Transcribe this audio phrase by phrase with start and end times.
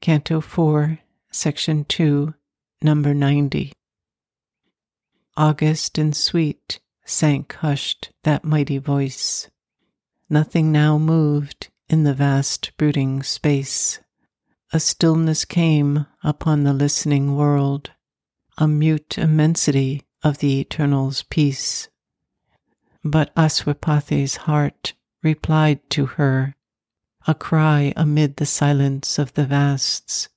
[0.00, 0.98] Canto 4,
[1.30, 2.32] Section 2,
[2.80, 3.74] Number 90.
[5.36, 9.50] August and sweet sank hushed that mighty voice.
[10.30, 14.00] Nothing now moved in the vast brooding space.
[14.72, 17.90] A stillness came upon the listening world,
[18.56, 21.90] a mute immensity of the Eternal's peace.
[23.04, 26.54] But Aswapati's heart replied to her,
[27.26, 30.28] a cry amid the silence of the vasts.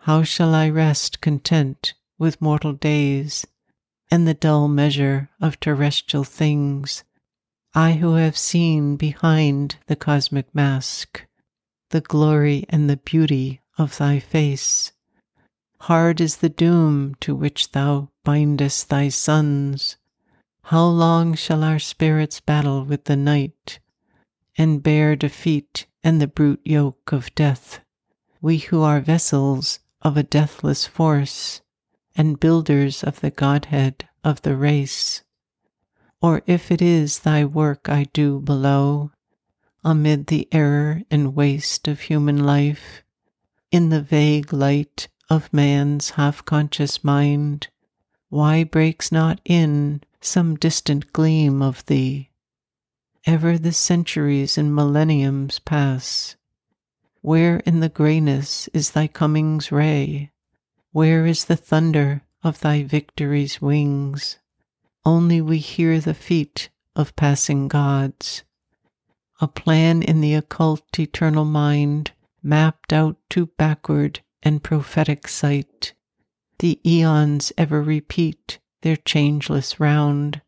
[0.00, 3.46] How shall I rest content with mortal days
[4.10, 7.04] and the dull measure of terrestrial things?
[7.74, 11.24] I who have seen behind the cosmic mask
[11.90, 14.92] the glory and the beauty of thy face.
[15.80, 19.96] Hard is the doom to which thou bindest thy sons.
[20.64, 23.80] How long shall our spirits battle with the night
[24.60, 27.80] and bear defeat and the brute yoke of death?
[28.42, 31.62] We who are vessels of a deathless force
[32.14, 35.22] and builders of the Godhead of the race.
[36.20, 39.12] Or if it is thy work I do below,
[39.82, 43.02] amid the error and waste of human life,
[43.70, 47.68] in the vague light of man's half conscious mind,
[48.28, 52.29] why breaks not in some distant gleam of thee?
[53.26, 56.36] Ever the centuries and millenniums pass.
[57.20, 60.30] Where in the grayness is thy coming's ray?
[60.92, 64.38] Where is the thunder of thy victory's wings?
[65.04, 68.42] Only we hear the feet of passing gods.
[69.38, 72.12] A plan in the occult eternal mind,
[72.42, 75.92] mapped out to backward and prophetic sight.
[76.58, 80.40] The eons ever repeat their changeless round.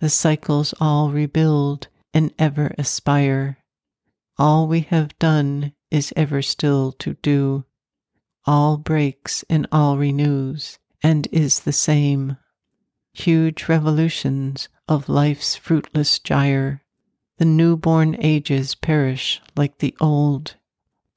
[0.00, 1.86] The cycles all rebuild
[2.18, 3.58] and ever aspire.
[4.38, 7.64] All we have done is ever still to do.
[8.44, 12.36] All breaks and all renews and is the same
[13.12, 16.82] huge revolutions of life's fruitless gyre.
[17.36, 20.56] The newborn ages perish like the old,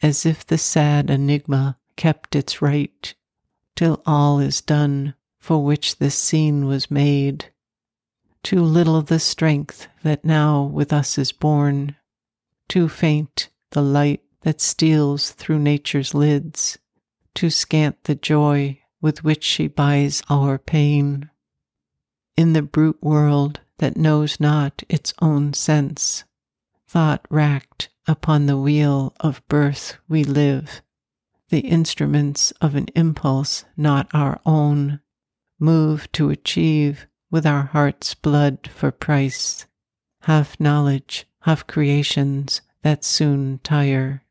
[0.03, 3.15] as if the sad enigma kept its right,
[3.75, 7.50] till all is done for which this scene was made.
[8.43, 11.95] Too little the strength that now with us is born,
[12.67, 16.77] too faint the light that steals through nature's lids,
[17.35, 21.29] too scant the joy with which she buys our pain
[22.37, 26.23] in the brute world that knows not its own sense.
[26.87, 30.81] Thought racked upon the wheel of birth we live,
[31.49, 34.99] the instruments of an impulse not our own,
[35.59, 39.65] move to achieve with our heart's blood for price,
[40.23, 44.23] half knowledge, half creations that soon tire.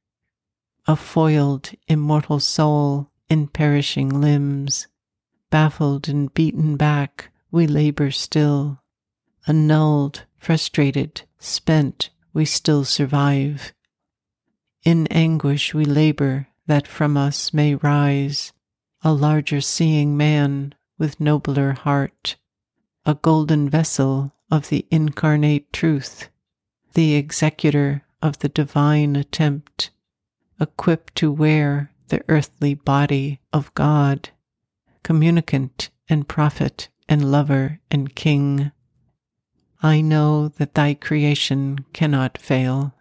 [0.87, 4.87] A foiled, immortal soul in perishing limbs,
[5.50, 8.83] baffled and beaten back we labor still.
[9.49, 13.72] Annulled, frustrated, spent, we still survive.
[14.84, 18.53] In anguish we labor that from us may rise
[19.03, 22.37] a larger seeing man with nobler heart,
[23.10, 26.28] a golden vessel of the incarnate truth,
[26.94, 29.91] the executor of the divine attempt,
[30.60, 34.31] equipped to wear the earthly body of God,
[35.03, 38.71] communicant and prophet and lover and king.
[39.82, 42.94] I know that thy creation cannot fail,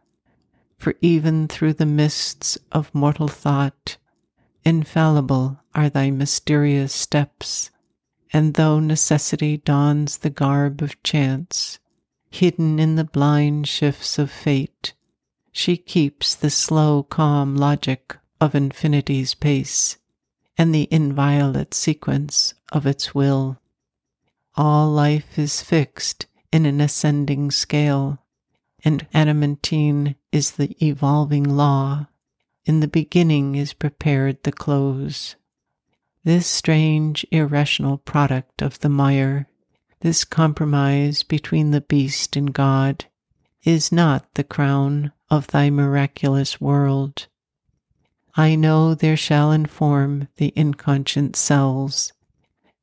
[0.80, 3.98] for even through the mists of mortal thought,
[4.66, 7.70] infallible are thy mysterious steps,
[8.32, 11.80] and though necessity dons the garb of chance,
[12.30, 14.94] hidden in the blind shifts of fate,
[15.52, 19.98] she keeps the slow, calm logic of infinity's pace
[20.58, 23.60] and the inviolate sequence of its will.
[24.56, 28.20] All life is fixed in an ascending scale,
[28.84, 32.08] and adamantine is the evolving law.
[32.66, 35.36] In the beginning is prepared the close.
[36.30, 39.48] This strange, irrational product of the mire,
[40.02, 43.06] this compromise between the beast and God,
[43.64, 47.26] is not the crown of thy miraculous world.
[48.36, 52.14] I know there shall inform the inconscient cells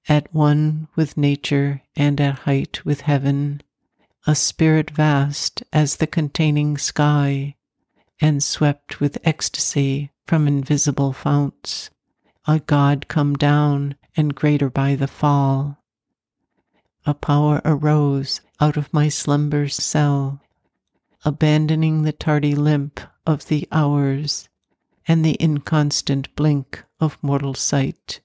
[0.09, 3.63] at one with nature and at height with heaven,
[4.27, 7.55] a spirit vast as the containing sky,
[8.21, 11.91] and swept with ecstasy from invisible founts,
[12.47, 15.83] a God come down and greater by the fall.
[17.05, 20.41] A power arose out of my slumber's cell,
[21.25, 24.49] abandoning the tardy limp of the hours,
[25.09, 28.21] and the inconstant blink of mortal sight.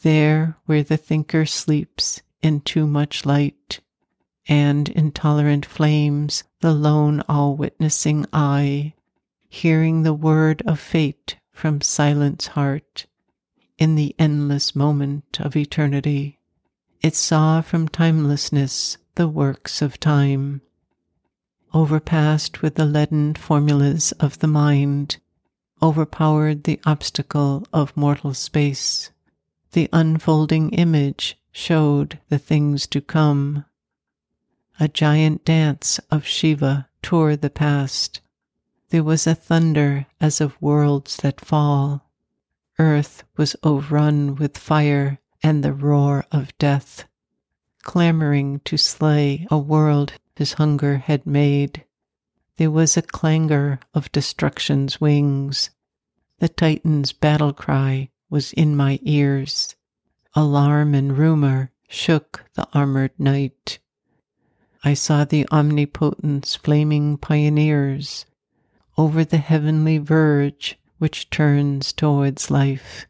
[0.00, 3.80] There where the thinker sleeps in too much light,
[4.48, 8.94] and intolerant flames the lone all witnessing eye,
[9.48, 13.06] hearing the word of fate from silence heart,
[13.82, 16.38] in the endless moment of eternity.
[17.00, 20.62] It saw from timelessness the works of time,
[21.74, 25.16] overpassed with the leaden formulas of the mind,
[25.82, 29.10] overpowered the obstacle of mortal space.
[29.72, 33.64] The unfolding image showed the things to come.
[34.78, 38.20] A giant dance of Shiva tore the past.
[38.90, 42.11] There was a thunder as of worlds that fall.
[42.78, 47.04] Earth was overrun with fire and the roar of death,
[47.82, 51.84] clamoring to slay a world his hunger had made.
[52.56, 55.70] There was a clangor of destruction's wings.
[56.38, 59.76] The Titan's battle cry was in my ears.
[60.34, 63.78] Alarm and rumor shook the armored night.
[64.82, 68.26] I saw the omnipotent's flaming pioneers
[68.96, 73.08] over the heavenly verge which turns towards life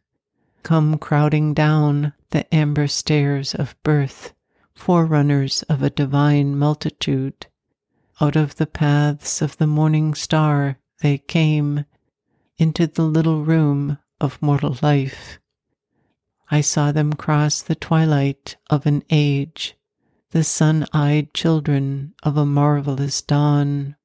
[0.62, 4.32] come crowding down the amber stairs of birth,
[4.72, 7.46] forerunners of a divine multitude.
[8.18, 11.84] Out of the paths of the morning star they came
[12.56, 15.38] into the little room of mortal life.
[16.50, 19.76] I saw them cross the twilight of an age,
[20.30, 23.96] the sun eyed children of a marvelous dawn,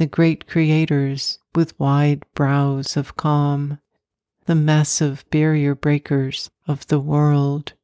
[0.00, 3.78] the great creators with wide brows of calm
[4.46, 7.74] the massive barrier breakers of the world,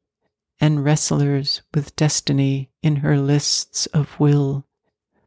[0.59, 4.65] and wrestlers with destiny in her lists of will,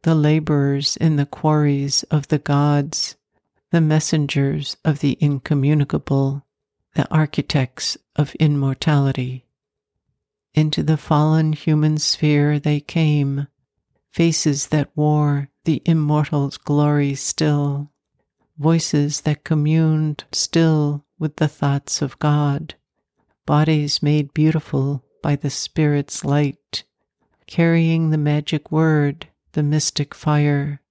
[0.01, 3.15] the laborers in the quarries of the gods,
[3.71, 6.45] the messengers of the incommunicable,
[6.95, 9.45] the architects of immortality.
[10.53, 13.47] Into the fallen human sphere they came,
[14.11, 17.91] faces that wore the immortal's glory still,
[18.57, 22.75] voices that communed still with the thoughts of God,
[23.45, 26.83] bodies made beautiful by the Spirit's light,
[27.47, 30.81] carrying the magic word, the mystic fire,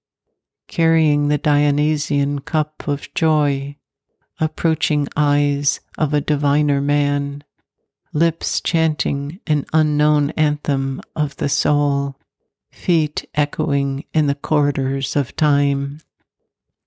[0.67, 3.75] carrying the Dionysian cup of joy,
[4.39, 7.43] approaching eyes of a diviner man,
[8.13, 12.15] lips chanting an unknown anthem of the soul,
[12.71, 16.01] feet echoing in the corridors of time.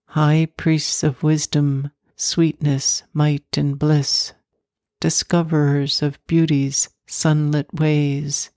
[0.06, 4.32] High priests of wisdom sweetness, might, and bliss,
[5.00, 8.50] discoverers of beauty's sunlit ways,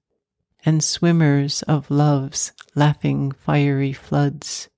[0.66, 4.70] and swimmers of love's laughing fiery floods,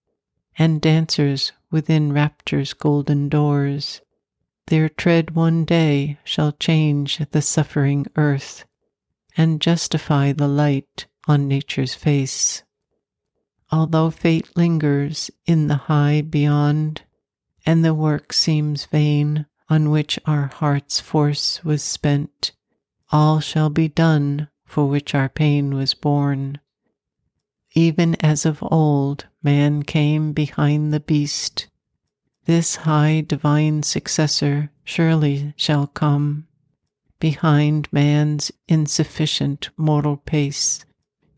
[0.57, 4.01] and dancers within rapture's golden doors.
[4.67, 8.65] Their tread one day shall change the suffering earth
[9.35, 12.63] and justify the light on nature's face.
[13.71, 17.03] Although fate lingers in the high beyond,
[17.65, 22.51] and the work seems vain on which our heart's force was spent.
[23.11, 26.59] All shall be done for which our pain was born.
[27.75, 31.67] Even as of old man came behind the beast,
[32.45, 36.47] this high divine successor surely shall come
[37.19, 40.83] behind man's insufficient mortal pace,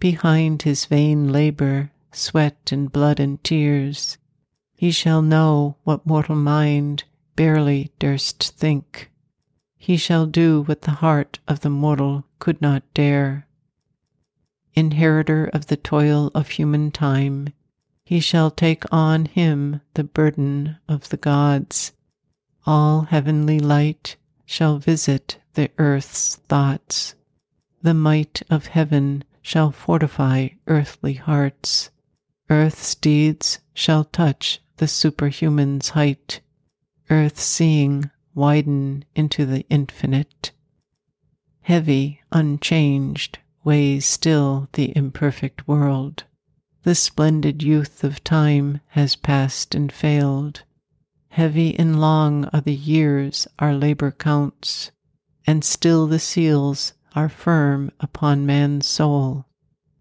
[0.01, 4.17] behind his vain labor, sweat and blood and tears,
[4.75, 7.03] he shall know what mortal mind
[7.35, 9.11] barely durst think.
[9.77, 13.47] He shall do what the heart of the mortal could not dare.
[14.73, 17.49] Inheritor of the toil of human time,
[18.03, 21.93] he shall take on him the burden of the gods.
[22.65, 24.15] All heavenly light
[24.45, 27.13] shall visit the earth's thoughts.
[27.83, 31.89] The might of heaven shall fortify earthly hearts.
[32.49, 36.41] Earth's deeds shall touch the superhuman's height,
[37.09, 40.51] earth seeing widen into the infinite.
[41.61, 46.23] Heavy, unchanged, weighs still the imperfect world.
[46.83, 50.63] The splendid youth of time has passed and failed.
[51.29, 54.91] Heavy and long are the years our labor counts,
[55.45, 59.45] and still the seals are firm upon man's soul,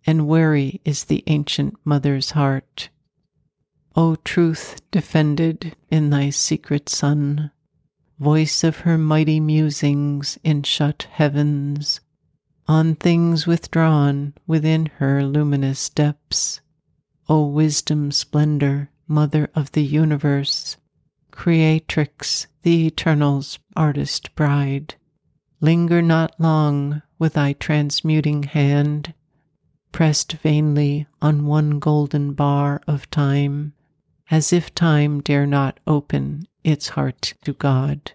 [0.07, 2.88] and weary is the ancient mother's heart.
[3.97, 7.50] O truth defended in thy secret sun,
[8.19, 12.00] voice of her mighty musings in shut heavens,
[12.69, 16.61] on things withdrawn within her luminous depths,
[17.29, 20.76] O wisdom splendor, mother of the universe,
[21.33, 24.95] Creatrix, the Eternal's artist bride.
[25.62, 29.12] Linger not long with thy transmuting hand,
[29.93, 33.75] pressed vainly on one golden bar of time,
[34.31, 38.12] as if time dare not open its heart to God.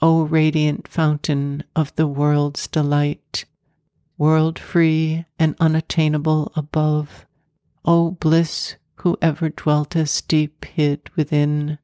[0.00, 3.44] O radiant fountain of the world's delight,
[4.16, 7.26] world free and unattainable above,
[7.84, 11.78] O bliss who ever dweltest deep hid within,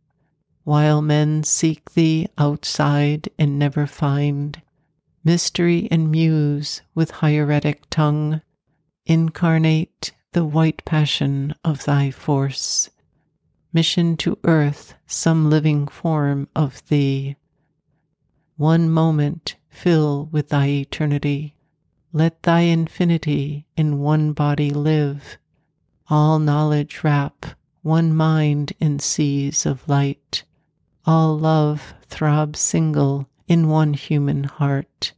[0.69, 4.61] while men seek thee outside and never find,
[5.25, 8.43] mystery and muse with hieratic tongue,
[9.07, 12.91] incarnate the white passion of thy force,
[13.73, 17.35] mission to earth some living form of thee.
[18.59, 21.57] One moment fill with thy eternity,
[22.13, 25.39] let thy infinity in one body live
[26.11, 27.47] all knowledge wrap
[27.81, 30.45] one mind in seas of light.
[31.11, 35.15] All love throbs single in one human heart.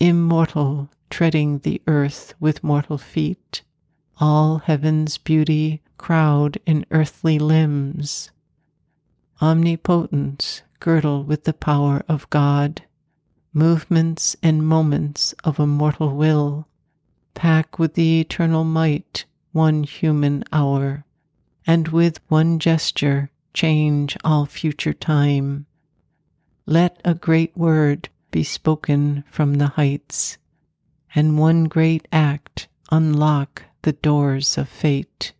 [0.00, 3.60] Immortal, treading the earth with mortal feet.
[4.18, 8.30] All heaven's beauty crowd in earthly limbs.
[9.42, 12.80] Omnipotence girdle with the power of God.
[13.52, 16.66] Movements and moments of a mortal will.
[17.34, 21.04] Pack with the eternal might one human hour,
[21.66, 25.66] and with one gesture change all future time.
[26.66, 30.38] Let a great word be spoken from the heights,
[31.14, 35.32] and one great act unlock the doors of fate.